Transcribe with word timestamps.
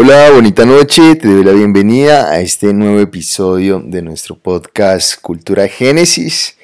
Hola, 0.00 0.30
bonita 0.30 0.64
noche, 0.64 1.16
te 1.16 1.26
doy 1.26 1.42
la 1.42 1.50
bienvenida 1.50 2.30
a 2.30 2.38
este 2.38 2.72
nuevo 2.72 3.00
episodio 3.00 3.82
de 3.84 4.00
nuestro 4.00 4.38
podcast 4.38 5.20
Cultura 5.20 5.66
Génesis. 5.66 6.56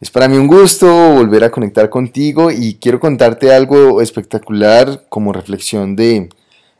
Es 0.00 0.10
para 0.10 0.26
mí 0.26 0.38
un 0.38 0.46
gusto 0.46 0.86
volver 1.12 1.44
a 1.44 1.50
conectar 1.50 1.90
contigo 1.90 2.50
y 2.50 2.76
quiero 2.76 2.98
contarte 2.98 3.52
algo 3.52 4.00
espectacular 4.00 5.04
como 5.10 5.34
reflexión 5.34 5.96
de 5.96 6.30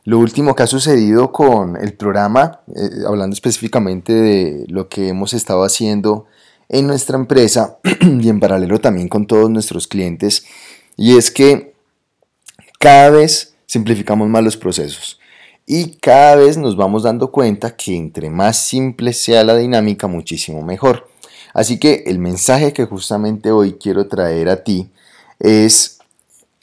lo 0.05 0.19
último 0.19 0.55
que 0.55 0.63
ha 0.63 0.67
sucedido 0.67 1.31
con 1.31 1.77
el 1.77 1.93
programa, 1.93 2.63
eh, 2.75 3.05
hablando 3.07 3.35
específicamente 3.35 4.15
de 4.15 4.65
lo 4.69 4.89
que 4.89 5.09
hemos 5.09 5.35
estado 5.35 5.63
haciendo 5.63 6.25
en 6.71 6.87
nuestra 6.87 7.19
empresa 7.19 7.81
y 8.01 8.31
en 8.31 8.41
paralelo 8.41 8.81
también 8.81 9.09
con 9.09 9.27
todos 9.27 9.51
nuestros 9.51 9.87
clientes, 9.87 10.47
y 10.97 11.19
es 11.19 11.31
que 11.31 11.75
cada 12.79 13.11
vez 13.11 13.57
simplificamos 13.67 14.27
más 14.31 14.43
los 14.43 14.57
procesos 14.57 15.19
y 15.71 15.99
cada 16.01 16.37
vez 16.37 16.57
nos 16.57 16.77
vamos 16.77 17.03
dando 17.03 17.31
cuenta 17.31 17.77
que 17.77 17.95
entre 17.95 18.31
más 18.31 18.57
simple 18.57 19.13
sea 19.13 19.45
la 19.45 19.55
dinámica, 19.55 20.07
muchísimo 20.07 20.63
mejor. 20.63 21.11
Así 21.53 21.79
que 21.79 22.05
el 22.07 22.19
mensaje 22.19 22.73
que 22.73 22.87
justamente 22.87 23.51
hoy 23.51 23.75
quiero 23.75 24.09
traer 24.09 24.49
a 24.49 24.65
ti 24.65 24.89
es 25.39 25.99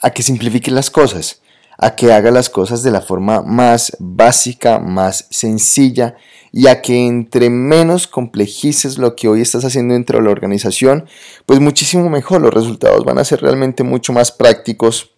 a 0.02 0.10
que 0.10 0.24
simplifiques 0.24 0.74
las 0.74 0.90
cosas, 0.90 1.40
a 1.78 1.96
que 1.96 2.12
hagas 2.14 2.34
las 2.34 2.50
cosas 2.50 2.82
de 2.82 2.90
la 2.90 3.02
forma 3.02 3.44
más 3.44 3.96
básica, 4.00 4.80
más 4.80 5.28
sencilla 5.30 6.16
y 6.52 6.66
a 6.66 6.82
que 6.82 7.06
entre 7.06 7.52
menos 7.52 8.08
complejices 8.08 8.98
lo 8.98 9.16
que 9.16 9.28
hoy 9.28 9.42
estás 9.42 9.66
haciendo 9.66 9.94
dentro 9.94 10.18
de 10.18 10.26
la 10.26 10.32
organización, 10.32 11.06
pues 11.46 11.60
muchísimo 11.60 12.10
mejor. 12.10 12.42
Los 12.42 12.56
resultados 12.56 13.06
van 13.06 13.20
a 13.20 13.24
ser 13.24 13.42
realmente 13.42 13.84
mucho 13.84 14.14
más 14.14 14.32
prácticos, 14.32 15.12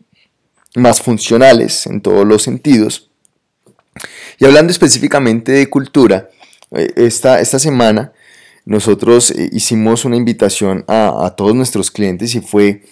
más 0.76 1.02
funcionales 1.02 1.88
en 1.88 2.02
todos 2.02 2.28
los 2.28 2.44
sentidos. 2.44 3.08
Y 4.40 4.46
hablando 4.46 4.72
específicamente 4.72 5.52
de 5.52 5.70
cultura, 5.70 6.30
eh, 6.72 6.92
esta, 6.96 7.40
esta 7.42 7.60
semana 7.60 8.14
nosotros 8.66 9.32
eh, 9.32 9.50
hicimos 9.54 10.06
una 10.06 10.18
invitación 10.18 10.84
a, 10.88 11.26
a 11.26 11.36
todos 11.36 11.56
nuestros 11.56 11.90
clientes 11.92 12.36
y 12.36 12.42
fue 12.42 12.84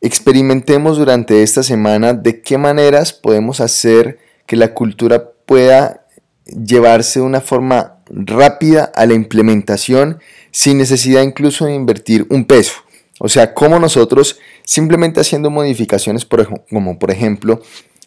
experimentemos 0.00 0.98
durante 0.98 1.42
esta 1.42 1.62
semana 1.62 2.12
de 2.12 2.42
qué 2.42 2.58
maneras 2.58 3.12
podemos 3.12 3.60
hacer 3.60 4.18
que 4.46 4.56
la 4.56 4.74
cultura 4.74 5.30
pueda 5.46 6.04
llevarse 6.44 7.20
de 7.20 7.26
una 7.26 7.40
forma 7.40 7.98
rápida 8.10 8.84
a 8.94 9.06
la 9.06 9.14
implementación 9.14 10.20
sin 10.50 10.78
necesidad 10.78 11.22
incluso 11.22 11.64
de 11.64 11.74
invertir 11.74 12.26
un 12.30 12.44
peso. 12.44 12.74
O 13.18 13.28
sea, 13.28 13.54
como 13.54 13.78
nosotros 13.78 14.38
simplemente 14.64 15.20
haciendo 15.20 15.50
modificaciones, 15.50 16.26
como 16.68 16.98
por 16.98 17.10
ejemplo 17.10 17.62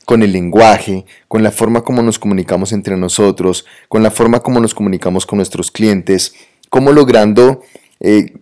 con 0.07 0.23
el 0.23 0.31
lenguaje, 0.31 1.05
con 1.27 1.43
la 1.43 1.51
forma 1.51 1.81
como 1.81 2.01
nos 2.01 2.17
comunicamos 2.17 2.71
entre 2.71 2.95
nosotros, 2.95 3.65
con 3.89 4.03
la 4.03 4.09
forma 4.09 4.39
como 4.39 4.61
nos 4.61 4.73
comunicamos 4.73 5.25
con 5.25 5.35
nuestros 5.35 5.69
clientes, 5.69 6.33
como 6.69 6.93
logrando 6.93 7.61
eh, 7.99 8.37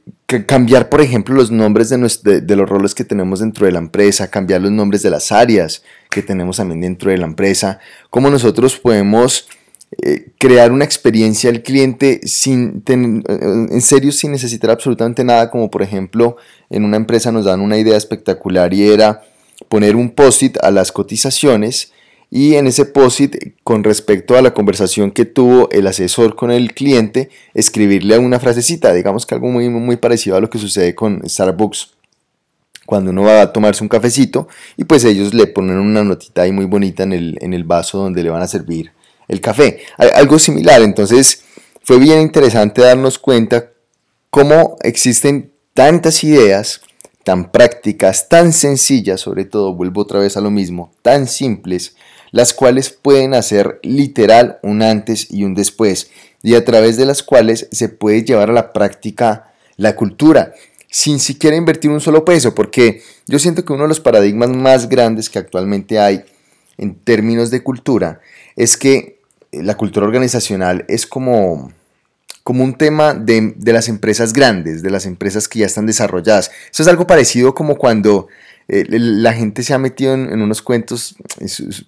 cambiar, 0.45 0.89
por 0.89 1.01
ejemplo, 1.01 1.33
los 1.33 1.49
nombres 1.49 1.89
de, 1.89 2.41
de, 2.41 2.55
los 2.55 2.69
roles 2.69 2.93
que 2.93 3.03
tenemos 3.03 3.39
dentro 3.39 3.65
de 3.65 3.71
la 3.71 3.79
empresa, 3.79 4.29
cambiar 4.29 4.61
los 4.61 4.71
nombres 4.71 5.01
de 5.01 5.09
las 5.09 5.31
áreas 5.31 5.81
que 6.11 6.21
tenemos 6.21 6.57
también 6.57 6.81
dentro 6.81 7.09
de 7.09 7.17
la 7.17 7.25
empresa, 7.25 7.79
cómo 8.11 8.29
nosotros 8.29 8.77
podemos 8.77 9.47
eh, 10.03 10.33
crear 10.37 10.71
una 10.71 10.85
experiencia 10.85 11.49
al 11.49 11.63
cliente 11.63 12.21
sin 12.25 12.83
en 12.87 13.81
serio 13.81 14.11
sin 14.11 14.33
necesitar 14.33 14.69
absolutamente 14.69 15.23
nada, 15.23 15.49
como 15.49 15.71
por 15.71 15.81
ejemplo 15.81 16.37
en 16.69 16.85
una 16.85 16.97
empresa 16.97 17.31
nos 17.31 17.45
dan 17.45 17.59
una 17.59 17.79
idea 17.79 17.97
espectacular 17.97 18.71
y 18.71 18.87
era 18.87 19.23
poner 19.69 19.95
un 19.95 20.11
post-it 20.11 20.57
a 20.61 20.71
las 20.71 20.91
cotizaciones 20.91 21.91
y 22.29 22.55
en 22.55 22.67
ese 22.67 22.85
post-it 22.85 23.55
con 23.63 23.83
respecto 23.83 24.35
a 24.35 24.41
la 24.41 24.53
conversación 24.53 25.11
que 25.11 25.25
tuvo 25.25 25.69
el 25.71 25.87
asesor 25.87 26.35
con 26.35 26.51
el 26.51 26.73
cliente, 26.73 27.29
escribirle 27.53 28.17
una 28.17 28.39
frasecita, 28.39 28.93
digamos 28.93 29.25
que 29.25 29.35
algo 29.35 29.47
muy, 29.47 29.69
muy 29.69 29.97
parecido 29.97 30.35
a 30.35 30.41
lo 30.41 30.49
que 30.49 30.57
sucede 30.57 30.95
con 30.95 31.21
Starbucks 31.27 31.91
cuando 32.85 33.11
uno 33.11 33.23
va 33.23 33.41
a 33.41 33.53
tomarse 33.53 33.83
un 33.83 33.89
cafecito 33.89 34.47
y 34.77 34.83
pues 34.83 35.03
ellos 35.05 35.33
le 35.33 35.47
ponen 35.47 35.77
una 35.77 36.03
notita 36.03 36.43
ahí 36.43 36.51
muy 36.51 36.65
bonita 36.65 37.03
en 37.03 37.13
el, 37.13 37.37
en 37.41 37.53
el 37.53 37.63
vaso 37.63 37.97
donde 37.97 38.23
le 38.23 38.29
van 38.29 38.41
a 38.41 38.47
servir 38.47 38.91
el 39.27 39.41
café. 39.41 39.79
Algo 39.97 40.37
similar, 40.37 40.81
entonces 40.81 41.43
fue 41.83 41.99
bien 41.99 42.21
interesante 42.21 42.81
darnos 42.81 43.17
cuenta 43.17 43.71
cómo 44.29 44.77
existen 44.81 45.51
tantas 45.73 46.23
ideas 46.23 46.81
tan 47.25 47.51
prácticas, 47.51 48.29
tan 48.29 48.53
sencillas, 48.53 49.19
sobre 49.19 49.45
todo, 49.45 49.73
vuelvo 49.73 50.01
otra 50.01 50.19
vez 50.19 50.37
a 50.37 50.41
lo 50.41 50.51
mismo, 50.51 50.91
tan 51.01 51.27
simples, 51.27 51.95
las 52.29 52.53
cuales 52.53 52.91
pueden 52.91 53.33
hacer 53.33 53.79
literal 53.81 54.59
un 54.61 54.83
antes 54.83 55.31
y 55.31 55.43
un 55.43 55.55
después, 55.55 56.11
y 56.43 56.53
a 56.53 56.63
través 56.63 56.97
de 56.97 57.07
las 57.07 57.23
cuales 57.23 57.67
se 57.71 57.89
puede 57.89 58.23
llevar 58.23 58.51
a 58.51 58.53
la 58.53 58.71
práctica 58.73 59.51
la 59.75 59.95
cultura, 59.95 60.53
sin 60.87 61.19
siquiera 61.19 61.57
invertir 61.57 61.89
un 61.89 61.99
solo 61.99 62.23
peso, 62.23 62.53
porque 62.53 63.01
yo 63.25 63.39
siento 63.39 63.65
que 63.65 63.73
uno 63.73 63.83
de 63.83 63.89
los 63.89 63.99
paradigmas 63.99 64.49
más 64.49 64.87
grandes 64.87 65.27
que 65.27 65.39
actualmente 65.39 65.97
hay 65.97 66.25
en 66.77 66.93
términos 66.93 67.49
de 67.49 67.63
cultura 67.63 68.21
es 68.55 68.77
que 68.77 69.19
la 69.51 69.75
cultura 69.77 70.05
organizacional 70.05 70.85
es 70.87 71.07
como, 71.07 71.71
como 72.45 72.63
un 72.63 72.75
tema 72.75 73.15
de, 73.15 73.55
las 73.73 73.89
empresas 73.89 74.31
grandes, 74.31 74.83
de 74.83 74.91
las 74.91 75.07
empresas 75.07 75.47
que 75.47 75.57
ya 75.57 75.65
están 75.65 75.87
desarrolladas. 75.87 76.51
Eso 76.71 76.83
es 76.83 76.87
algo 76.87 77.07
parecido 77.07 77.55
como 77.55 77.75
cuando 77.75 78.27
eh, 78.67 78.85
la 78.87 79.33
gente 79.33 79.63
se 79.63 79.73
ha 79.73 79.79
metido 79.79 80.13
en, 80.13 80.39
unos 80.39 80.61
cuentos 80.61 81.15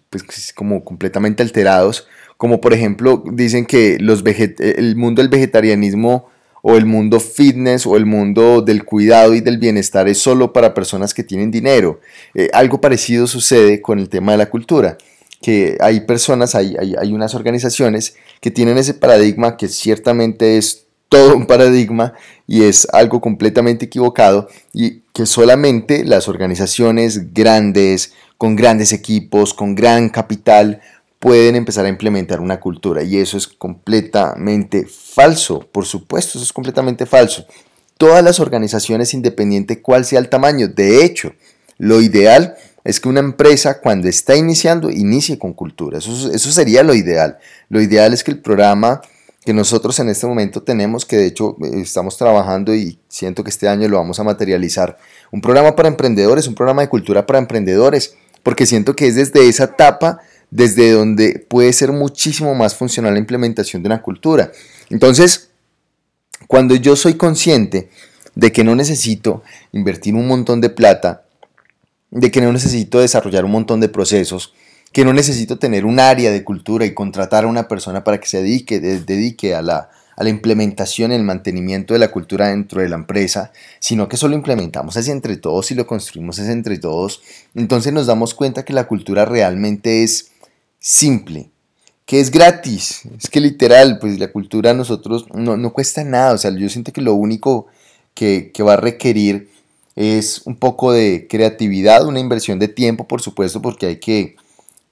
pues, 0.10 0.52
como 0.56 0.84
completamente 0.84 1.44
alterados, 1.44 2.08
como 2.38 2.60
por 2.60 2.74
ejemplo 2.74 3.24
dicen 3.32 3.68
que 3.68 3.98
el 3.98 4.96
mundo 4.96 5.22
del 5.22 5.30
vegetarianismo 5.30 6.28
o 6.64 6.76
el 6.76 6.88
mundo 6.88 7.20
fitness 7.20 7.86
o 7.86 7.96
el 7.96 8.08
mundo 8.08 8.64
del 8.64 8.84
cuidado 8.84 9.36
y 9.36 9.42
del 9.42 9.60
bienestar 9.60 10.08
es 10.08 10.18
solo 10.18 10.54
para 10.54 10.74
personas 10.74 11.14
que 11.14 11.24
tienen 11.24 11.52
dinero. 11.52 12.00
Eh, 12.34 12.50
algo 12.52 12.82
parecido 12.82 13.28
sucede 13.28 13.80
con 13.80 14.00
el 14.00 14.10
tema 14.10 14.32
de 14.32 14.40
la 14.40 14.50
cultura 14.50 14.98
que 15.42 15.78
hay 15.80 16.02
personas, 16.02 16.56
hay, 16.56 16.76
hay, 16.78 17.14
unas 17.14 17.36
organizaciones 17.36 18.16
que 18.42 18.52
tienen 18.52 18.78
ese 18.78 18.94
paradigma 18.94 19.58
que 19.58 19.68
ciertamente 19.68 20.58
es 20.58 20.86
todo 21.10 21.36
un 21.36 21.46
paradigma 21.46 22.14
y 22.48 22.64
es 22.64 22.88
algo 22.92 23.22
completamente 23.22 23.86
equivocado 23.86 24.50
y 24.74 25.02
que 25.14 25.26
solamente 25.26 26.04
las 26.04 26.28
organizaciones 26.28 27.34
grandes, 27.34 28.14
con 28.38 28.56
grandes 28.56 28.92
equipos, 28.94 29.54
con 29.54 29.76
gran 29.76 30.10
capital, 30.10 30.82
pueden 31.20 31.56
empezar 31.56 31.86
a 31.86 31.90
implementar 31.90 32.40
una 32.40 32.60
cultura 32.60 33.04
y 33.04 33.18
eso 33.18 33.38
es 33.38 33.48
completamente 33.48 34.86
falso, 34.86 35.68
por 35.72 35.86
supuesto, 35.86 36.38
eso 36.38 36.44
es 36.44 36.54
completamente 36.54 37.06
falso. 37.06 37.46
Todas 37.98 38.24
las 38.24 38.40
organizaciones, 38.40 39.14
independiente 39.14 39.82
cuál 39.82 40.06
sea 40.06 40.20
el 40.20 40.30
tamaño, 40.30 40.68
de 40.68 41.04
hecho, 41.04 41.34
lo 41.80 42.02
ideal 42.02 42.56
que 43.00 43.10
una 43.10 43.20
empresa 43.20 43.82
cuando 43.82 44.08
está 44.08 44.36
iniciando, 44.36 44.90
inicie 44.90 45.38
con 45.38 45.54
cultura. 45.54 45.98
Eso, 45.98 46.32
eso 46.32 46.52
sería 46.52 46.84
lo 46.84 46.94
ideal. 46.94 47.38
Lo 47.70 47.82
ideal 47.82 48.14
es 48.14 48.24
que 48.24 48.32
el 48.32 48.40
programa 48.40 49.02
que 49.44 49.54
nosotros 49.54 49.98
en 50.00 50.10
este 50.10 50.28
momento 50.28 50.62
tenemos, 50.62 51.06
que 51.06 51.16
de 51.16 51.26
hecho 51.26 51.56
eh, 51.64 51.82
estamos 51.82 52.18
trabajando 52.18 52.76
y 52.76 53.00
siento 53.08 53.44
que 53.44 53.50
este 53.50 53.70
año 53.70 53.88
lo 53.88 53.98
vamos 53.98 54.20
a 54.20 54.24
materializar, 54.24 54.98
un 55.32 55.40
programa 55.42 55.76
para 55.76 55.88
emprendedores, 55.88 56.48
un 56.48 56.56
programa 56.56 56.82
de 56.82 56.90
cultura 56.90 57.26
para 57.26 57.40
emprendedores, 57.40 58.16
porque 58.44 58.66
siento 58.66 58.96
que 58.96 59.08
es 59.08 59.16
desde 59.16 59.48
esa 59.48 59.66
etapa 59.66 60.20
desde 60.50 60.92
donde 60.92 61.46
puede 61.48 61.74
ser 61.74 61.92
muchísimo 61.92 62.56
más 62.56 62.76
funcional 62.76 63.14
la 63.14 63.20
implementación 63.20 63.84
de 63.84 63.88
una 63.88 64.02
cultura. 64.02 64.52
Entonces, 64.90 65.50
cuando 66.48 66.76
yo 66.76 66.96
soy 66.96 67.16
consciente 67.16 67.90
de 68.36 68.52
que 68.52 68.64
no 68.64 68.76
necesito 68.76 69.44
invertir 69.72 70.14
un 70.14 70.28
montón 70.28 70.62
de 70.62 70.70
plata 70.70 71.24
de 72.12 72.32
que 72.32 72.42
no 72.42 72.52
necesito 72.54 73.00
desarrollar 73.00 73.46
un 73.46 73.52
montón 73.52 73.80
de 73.80 73.90
procesos, 73.90 74.54
que 74.92 75.06
no 75.06 75.14
necesito 75.14 75.60
tener 75.60 75.86
un 75.86 76.00
área 76.00 76.32
de 76.32 76.44
cultura 76.44 76.86
y 76.86 76.94
contratar 76.94 77.44
a 77.44 77.48
una 77.48 77.68
persona 77.68 78.04
para 78.04 78.20
que 78.20 78.28
se 78.28 78.42
dedique, 78.42 78.80
dedique 78.80 79.54
a 79.54 79.62
la, 79.62 79.90
a 80.18 80.24
la 80.24 80.30
implementación 80.30 81.12
y 81.12 81.16
el 81.16 81.24
mantenimiento 81.24 81.94
de 81.94 82.00
la 82.00 82.12
cultura 82.12 82.48
dentro 82.48 82.82
de 82.82 82.90
la 82.90 82.96
empresa, 82.96 83.52
sino 83.80 84.10
que 84.10 84.18
solo 84.18 84.36
implementamos 84.36 84.96
es 84.96 85.08
entre 85.10 85.38
todos 85.38 85.70
y 85.72 85.76
lo 85.76 85.86
construimos 85.86 86.40
es 86.40 86.50
entre 86.50 86.80
todos, 86.80 87.22
entonces 87.54 87.94
nos 87.94 88.08
damos 88.08 88.34
cuenta 88.34 88.66
que 88.66 88.74
la 88.74 88.88
cultura 88.88 89.26
realmente 89.26 90.04
es 90.04 90.32
simple, 90.80 91.52
que 92.06 92.20
es 92.20 92.32
gratis, 92.32 93.02
es 93.18 93.30
que 93.30 93.40
literal, 93.40 94.00
pues 94.00 94.18
la 94.18 94.32
cultura 94.32 94.72
a 94.72 94.74
nosotros 94.74 95.28
no, 95.34 95.56
no 95.58 95.74
cuesta 95.74 96.04
nada, 96.04 96.34
o 96.34 96.38
sea, 96.38 96.52
yo 96.56 96.70
siento 96.70 96.92
que 96.92 97.02
lo 97.02 97.14
único 97.14 97.68
que, 98.16 98.52
que 98.54 98.64
va 98.64 98.74
a 98.74 98.78
requerir 98.78 99.50
es 99.98 100.44
un 100.46 100.56
poco 100.56 100.92
de 100.92 101.26
creatividad, 101.28 102.06
una 102.06 102.20
inversión 102.20 102.60
de 102.60 102.68
tiempo, 102.68 103.08
por 103.08 103.20
supuesto, 103.20 103.64
porque 103.64 103.88
hay 103.88 104.00
que 104.00 104.36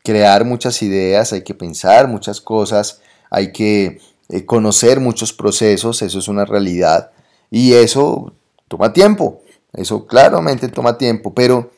crear 0.04 0.46
muchas 0.46 0.81
ideas, 0.81 1.31
hay 1.31 1.44
que 1.44 1.54
pensar 1.54 2.07
muchas 2.07 2.42
cosas, 2.42 3.02
hay 3.30 3.52
que 3.52 4.00
eh, 4.30 4.46
conocer 4.46 5.00
muchos 5.00 5.31
procesos, 5.31 6.02
eso 6.02 6.18
es 6.18 6.28
una 6.28 6.44
realidad, 6.44 7.12
y 7.52 7.74
eso 7.74 8.34
toma 8.68 8.94
tiempo, 8.94 9.44
eso 9.74 10.07
claramente 10.07 10.69
toma 10.69 10.98
tiempo, 10.98 11.36
pero 11.36 11.69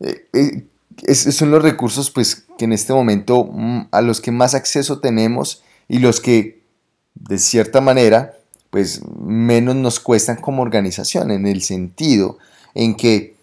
eh, 0.00 0.26
eh, 0.32 1.14
son 1.14 1.50
los 1.50 1.62
recursos 1.62 2.10
pues 2.10 2.46
que 2.56 2.64
en 2.64 2.72
este 2.72 2.94
momento 2.94 3.44
mm, 3.52 3.88
a 3.90 4.00
los 4.00 4.22
que 4.22 4.30
más 4.30 4.54
acceso 4.54 4.98
tenemos 4.98 5.62
y 5.88 5.98
los 5.98 6.20
que 6.20 6.62
de 7.14 7.38
cierta 7.38 7.82
manera 7.82 8.34
pues 8.70 9.02
menos 9.20 9.76
nos 9.76 10.00
cuestan 10.00 10.36
como 10.36 10.62
organización 10.62 11.30
en 11.30 11.46
el 11.46 11.62
sentido 11.62 12.38
en 12.74 12.94
que 12.94 13.36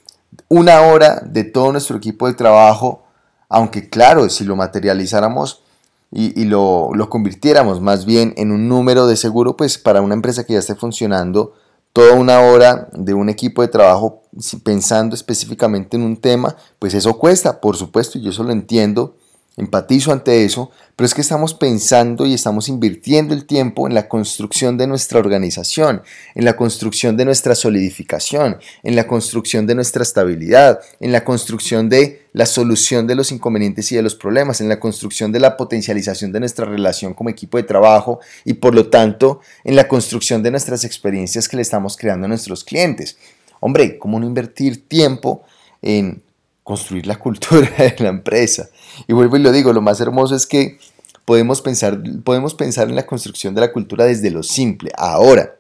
una 0.47 0.81
hora 0.81 1.21
de 1.25 1.43
todo 1.43 1.71
nuestro 1.71 1.97
equipo 1.97 2.27
de 2.27 2.33
trabajo, 2.33 3.03
aunque 3.49 3.89
claro, 3.89 4.29
si 4.29 4.43
lo 4.43 4.55
materializáramos 4.55 5.63
y, 6.11 6.45
lo, 6.45 6.89
lo, 6.95 7.09
convirtiéramos 7.09 7.81
más 7.81 8.05
bien 8.05 8.33
en 8.37 8.51
un 8.51 8.67
número 8.67 9.05
de 9.05 9.15
seguro, 9.15 9.55
pues 9.55 9.77
para 9.77 10.01
una 10.01 10.15
empresa 10.15 10.43
que 10.43 10.53
ya 10.53 10.59
esté 10.59 10.73
funcionando, 10.75 11.53
toda 11.93 12.13
una 12.13 12.39
hora 12.39 12.89
de 12.93 13.13
un 13.13 13.29
equipo 13.29 13.61
de 13.61 13.67
trabajo 13.67 14.23
pensando 14.63 15.15
específicamente 15.15 15.97
en 15.97 16.03
un 16.03 16.17
tema, 16.17 16.55
pues 16.79 16.93
eso 16.93 17.17
cuesta, 17.17 17.61
por 17.61 17.77
supuesto, 17.77 18.17
y 18.17 18.21
yo 18.21 18.31
eso 18.31 18.43
lo 18.43 18.51
entiendo, 18.51 19.15
empatizo 19.57 20.11
ante 20.11 20.45
eso, 20.45 20.71
pero 20.95 21.05
es 21.05 21.13
que 21.13 21.21
estamos 21.21 21.53
pensando 21.53 22.25
y 22.25 22.33
estamos 22.33 22.67
invirtiendo 22.67 23.33
el 23.33 23.45
tiempo 23.45 23.87
en 23.87 23.93
la 23.93 24.07
construcción 24.07 24.77
de 24.77 24.87
nuestra 24.87 25.19
organización, 25.19 26.01
en 26.35 26.45
la 26.45 26.55
construcción 26.57 27.15
de 27.17 27.25
nuestra 27.25 27.55
solidificación, 27.55 28.57
en 28.83 28.95
la 28.95 29.07
construcción 29.07 29.65
de 29.65 29.75
nuestra 29.75 30.03
estabilidad, 30.03 30.79
en 30.99 31.11
la 31.11 31.23
construcción 31.23 31.89
de 31.89 32.27
la 32.33 32.45
solución 32.45 33.07
de 33.07 33.15
los 33.15 33.31
inconvenientes 33.31 33.91
y 33.91 33.95
de 33.95 34.01
los 34.01 34.15
problemas, 34.15 34.61
en 34.61 34.69
la 34.69 34.79
construcción 34.79 35.31
de 35.31 35.39
la 35.39 35.57
potencialización 35.57 36.31
de 36.31 36.41
nuestra 36.41 36.65
relación 36.65 37.13
como 37.13 37.29
equipo 37.29 37.57
de 37.57 37.63
trabajo 37.63 38.19
y 38.45 38.53
por 38.53 38.75
lo 38.75 38.89
tanto 38.89 39.41
en 39.63 39.75
la 39.75 39.87
construcción 39.87 40.43
de 40.43 40.51
nuestras 40.51 40.83
experiencias 40.83 41.47
que 41.47 41.55
le 41.55 41.61
estamos 41.61 41.97
creando 41.97 42.25
a 42.25 42.29
nuestros 42.29 42.63
clientes. 42.63 43.17
Hombre, 43.61 43.97
¿cómo 43.97 44.19
no 44.19 44.25
invertir 44.25 44.87
tiempo 44.87 45.43
en 45.81 46.21
construir 46.69 47.07
la 47.07 47.17
cultura 47.17 47.67
de 47.79 47.95
la 47.97 48.09
empresa. 48.09 48.69
Y 49.07 49.13
vuelvo 49.13 49.37
y 49.37 49.39
lo 49.39 49.51
digo, 49.51 49.73
lo 49.73 49.81
más 49.81 49.99
hermoso 50.01 50.35
es 50.35 50.45
que 50.45 50.77
podemos 51.25 51.63
pensar, 51.63 51.99
podemos 52.23 52.53
pensar 52.53 52.87
en 52.87 52.95
la 52.95 53.07
construcción 53.07 53.55
de 53.55 53.61
la 53.61 53.71
cultura 53.71 54.05
desde 54.05 54.29
lo 54.29 54.43
simple. 54.43 54.91
Ahora, 54.95 55.55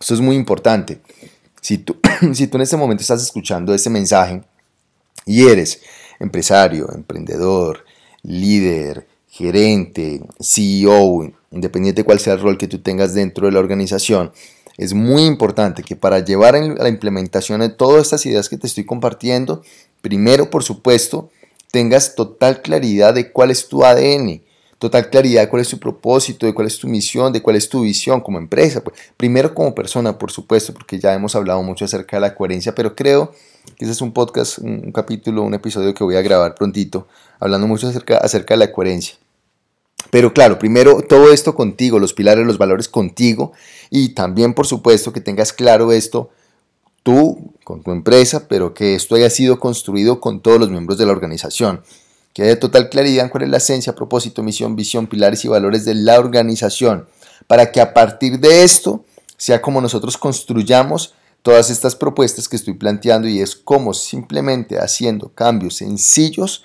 esto 0.00 0.14
es 0.14 0.20
muy 0.20 0.36
importante. 0.36 1.00
Si 1.60 1.78
tú, 1.78 1.98
si 2.32 2.46
tú 2.46 2.58
en 2.58 2.62
este 2.62 2.76
momento 2.76 3.00
estás 3.00 3.24
escuchando 3.24 3.74
ese 3.74 3.90
mensaje 3.90 4.44
y 5.26 5.48
eres 5.48 5.80
empresario, 6.20 6.92
emprendedor, 6.94 7.84
líder, 8.22 9.08
gerente, 9.26 10.20
CEO, 10.40 11.32
independiente 11.50 12.02
de 12.02 12.06
cuál 12.06 12.20
sea 12.20 12.34
el 12.34 12.40
rol 12.40 12.56
que 12.56 12.68
tú 12.68 12.78
tengas 12.78 13.14
dentro 13.14 13.46
de 13.46 13.52
la 13.52 13.58
organización, 13.58 14.30
es 14.76 14.92
muy 14.94 15.24
importante 15.24 15.82
que 15.82 15.96
para 15.96 16.18
llevar 16.18 16.56
a 16.56 16.60
la 16.60 16.88
implementación 16.88 17.60
de 17.60 17.68
todas 17.68 18.02
estas 18.02 18.26
ideas 18.26 18.48
que 18.48 18.58
te 18.58 18.66
estoy 18.66 18.84
compartiendo, 18.84 19.62
primero, 20.00 20.50
por 20.50 20.64
supuesto, 20.64 21.30
tengas 21.70 22.14
total 22.14 22.62
claridad 22.62 23.14
de 23.14 23.30
cuál 23.30 23.50
es 23.50 23.68
tu 23.68 23.84
ADN, 23.84 24.42
total 24.78 25.10
claridad 25.10 25.42
de 25.42 25.48
cuál 25.48 25.62
es 25.62 25.68
tu 25.68 25.78
propósito, 25.78 26.46
de 26.46 26.54
cuál 26.54 26.66
es 26.66 26.78
tu 26.78 26.88
misión, 26.88 27.32
de 27.32 27.40
cuál 27.40 27.56
es 27.56 27.68
tu 27.68 27.82
visión 27.82 28.20
como 28.20 28.38
empresa. 28.38 28.82
Pues, 28.82 28.96
primero 29.16 29.54
como 29.54 29.74
persona, 29.74 30.18
por 30.18 30.30
supuesto, 30.30 30.74
porque 30.74 30.98
ya 30.98 31.14
hemos 31.14 31.34
hablado 31.36 31.62
mucho 31.62 31.84
acerca 31.84 32.16
de 32.16 32.22
la 32.22 32.34
coherencia, 32.34 32.74
pero 32.74 32.94
creo 32.94 33.32
que 33.76 33.84
ese 33.84 33.92
es 33.92 34.00
un 34.00 34.12
podcast, 34.12 34.58
un 34.58 34.92
capítulo, 34.92 35.42
un 35.42 35.54
episodio 35.54 35.94
que 35.94 36.04
voy 36.04 36.16
a 36.16 36.22
grabar 36.22 36.54
prontito, 36.54 37.06
hablando 37.40 37.66
mucho 37.66 37.88
acerca, 37.88 38.18
acerca 38.18 38.54
de 38.54 38.58
la 38.58 38.72
coherencia. 38.72 39.16
Pero 40.10 40.32
claro, 40.32 40.58
primero 40.58 41.02
todo 41.02 41.32
esto 41.32 41.54
contigo, 41.54 41.98
los 41.98 42.14
pilares, 42.14 42.46
los 42.46 42.58
valores 42.58 42.88
contigo 42.88 43.52
y 43.90 44.10
también 44.10 44.54
por 44.54 44.66
supuesto 44.66 45.12
que 45.12 45.20
tengas 45.20 45.52
claro 45.52 45.92
esto 45.92 46.30
tú 47.04 47.52
con 47.64 47.82
tu 47.82 47.92
empresa, 47.92 48.48
pero 48.48 48.74
que 48.74 48.96
esto 48.96 49.14
haya 49.14 49.30
sido 49.30 49.60
construido 49.60 50.20
con 50.20 50.40
todos 50.40 50.58
los 50.58 50.70
miembros 50.70 50.98
de 50.98 51.06
la 51.06 51.12
organización. 51.12 51.82
Que 52.32 52.42
haya 52.42 52.58
total 52.58 52.88
claridad 52.88 53.24
en 53.26 53.30
cuál 53.30 53.44
es 53.44 53.50
la 53.50 53.58
esencia, 53.58 53.94
propósito, 53.94 54.42
misión, 54.42 54.74
visión, 54.74 55.06
pilares 55.06 55.44
y 55.44 55.48
valores 55.48 55.84
de 55.84 55.94
la 55.94 56.18
organización, 56.18 57.06
para 57.46 57.70
que 57.70 57.80
a 57.80 57.94
partir 57.94 58.40
de 58.40 58.64
esto 58.64 59.04
sea 59.36 59.62
como 59.62 59.80
nosotros 59.80 60.16
construyamos 60.16 61.14
todas 61.42 61.70
estas 61.70 61.94
propuestas 61.94 62.48
que 62.48 62.56
estoy 62.56 62.74
planteando 62.74 63.28
y 63.28 63.40
es 63.40 63.54
como 63.54 63.92
simplemente 63.92 64.78
haciendo 64.78 65.28
cambios 65.34 65.76
sencillos, 65.76 66.64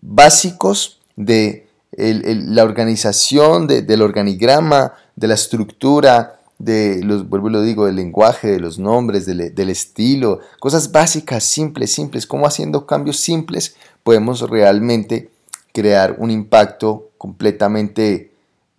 básicos 0.00 1.00
de 1.16 1.68
la 1.96 2.64
organización 2.64 3.66
del 3.66 4.02
organigrama, 4.02 4.94
de 5.14 5.28
la 5.28 5.34
estructura, 5.34 6.40
de 6.58 7.02
los, 7.02 7.28
vuelvo 7.28 7.48
y 7.48 7.52
lo 7.52 7.62
digo, 7.62 7.86
del 7.86 7.96
lenguaje, 7.96 8.48
de 8.48 8.60
los 8.60 8.78
nombres, 8.78 9.26
del, 9.26 9.54
del, 9.54 9.68
estilo, 9.68 10.38
cosas 10.60 10.92
básicas, 10.92 11.44
simples, 11.44 11.92
simples, 11.92 12.26
como 12.26 12.46
haciendo 12.46 12.86
cambios 12.86 13.18
simples 13.18 13.74
podemos 14.04 14.48
realmente 14.48 15.30
crear 15.72 16.16
un 16.18 16.30
impacto 16.30 17.10
completamente 17.18 18.32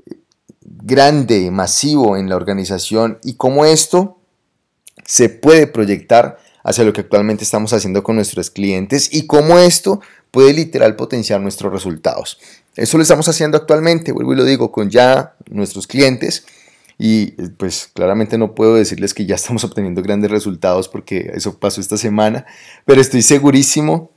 eh, 0.06 0.16
grande, 0.62 1.51
masivo 1.51 2.16
en 2.16 2.30
la 2.30 2.36
organización 2.36 3.19
y 3.24 3.33
cómo 3.33 3.66
esto 3.66 4.18
se 5.06 5.30
puede 5.30 5.68
proyectar 5.68 6.39
hacia 6.63 6.86
lo 6.86 6.94
que 6.94 7.01
actualmente 7.01 7.44
estamos 7.44 7.74
haciendo 7.74 8.04
con 8.04 8.16
nuestros 8.16 8.50
clientes 8.50 9.09
y 9.13 9.27
cómo 9.27 9.57
esto 9.59 10.00
puede 10.33 10.51
literal 10.51 10.95
potenciar 10.95 11.39
nuestros 11.41 11.71
resultados. 11.71 12.39
Eso 12.75 12.97
lo 12.97 13.03
estamos 13.03 13.30
haciendo 13.30 13.56
actualmente, 13.56 14.12
vuelvo 14.12 14.33
y 14.33 14.38
lo 14.38 14.45
digo, 14.45 14.71
con 14.71 14.89
ya 14.89 15.35
nuestros 15.47 15.85
clientes. 15.85 16.47
Y 16.97 17.27
pues 17.57 17.91
claramente 17.94 18.39
no 18.39 18.56
puedo 18.56 18.74
decirles 18.74 19.13
que 19.13 19.27
ya 19.27 19.35
estamos 19.35 19.63
obteniendo 19.63 20.01
grandes 20.01 20.31
resultados 20.31 20.89
porque 20.89 21.31
eso 21.35 21.59
pasó 21.59 21.81
esta 21.81 21.97
semana, 21.97 22.47
pero 22.83 23.00
estoy 23.00 23.21
segurísimo 23.21 24.09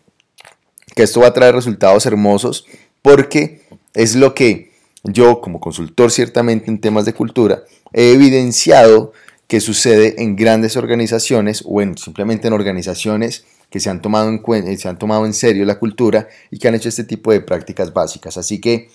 que 0.95 1.03
esto 1.03 1.21
va 1.21 1.27
a 1.29 1.35
traer 1.35 1.55
resultados 1.55 2.07
hermosos 2.07 2.67
porque 3.03 3.61
es 3.93 4.17
lo 4.17 4.35
que 4.35 4.73
yo 5.05 5.43
como 5.43 5.61
consultor 5.61 6.11
ciertamente 6.11 6.71
en 6.71 6.81
temas 6.81 7.05
de 7.05 7.13
cultura 7.13 7.65
he 7.93 8.13
evidenciado 8.13 9.13
que 9.49 9.61
sucede 9.61 10.15
en 10.23 10.35
grandes 10.35 10.77
organizaciones 10.79 11.63
o 11.67 11.83
en, 11.83 11.99
simplemente 11.99 12.49
en 12.49 12.55
organizaciones 12.55 13.45
que 13.71 13.81
se 13.81 13.91
han, 13.91 14.01
tomado 14.01 14.29
en, 14.29 14.79
se 14.79 14.89
han 14.89 14.99
tomado 14.99 15.27
en 15.27 15.35
serio 15.35 15.65
la 15.65 15.79
cultura 15.79 16.29
y 16.51 16.59
que 16.59 16.69
han 16.69 16.75
hecho 16.75 16.89
este 16.89 17.05
tipo 17.05 17.33
de 17.33 17.41
prácticas 17.41 17.93
básicas. 17.93 18.37
Así 18.37 18.61
que 18.61 18.89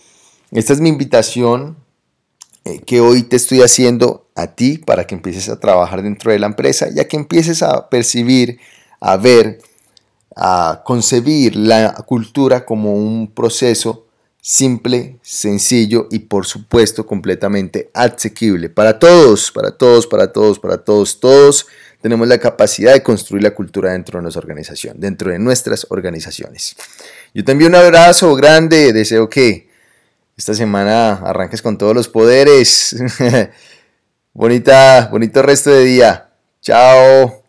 esta 0.52 0.74
es 0.74 0.82
mi 0.82 0.90
invitación 0.90 1.78
eh, 2.64 2.80
que 2.86 3.02
hoy 3.02 3.24
te 3.24 3.36
estoy 3.36 3.62
haciendo 3.62 4.28
a 4.36 4.48
ti 4.48 4.78
para 4.78 5.06
que 5.06 5.16
empieces 5.16 5.50
a 5.50 5.60
trabajar 5.60 6.04
dentro 6.04 6.32
de 6.32 6.40
la 6.40 6.48
empresa, 6.48 6.88
ya 6.94 7.08
que 7.08 7.18
empieces 7.18 7.64
a 7.64 7.90
percibir, 7.90 8.60
a 9.00 9.18
ver, 9.18 9.60
a 10.36 10.84
concebir 10.86 11.56
la 11.56 11.94
cultura 12.06 12.66
como 12.66 12.94
un 12.96 13.32
proceso 13.32 14.06
simple, 14.42 15.20
sencillo 15.22 16.08
y 16.12 16.20
por 16.20 16.46
supuesto 16.46 17.06
completamente 17.06 17.92
asequible 17.94 18.70
para 18.70 18.98
todos, 19.00 19.52
para 19.52 19.72
todos, 19.72 20.08
para 20.08 20.32
todos, 20.34 20.60
para 20.60 20.78
todos, 20.80 21.20
todos 21.20 21.68
tenemos 22.02 22.28
la 22.28 22.40
capacidad 22.40 22.94
de 22.94 23.04
construir 23.04 23.44
la 23.44 23.54
cultura 23.54 23.92
dentro 23.92 24.18
de 24.18 24.24
nuestra 24.24 24.42
organización, 24.42 25.00
dentro 25.00 25.32
de 25.32 25.40
nuestras 25.40 25.86
organizaciones. 25.90 26.76
Yo 27.34 27.46
te 27.46 27.52
envío 27.52 27.68
un 27.68 27.76
abrazo 27.76 28.36
grande, 28.36 28.92
deseo 28.92 29.30
que 29.30 29.70
esta 30.36 30.56
semana 30.56 31.14
arranques 31.14 31.62
con 31.62 31.78
todos 31.78 31.94
los 31.94 32.10
poderes. 32.10 32.96
Bonita, 34.34 35.10
bonito 35.12 35.42
resto 35.42 35.72
de 35.72 35.84
día. 35.84 36.30
Chao. 36.62 37.41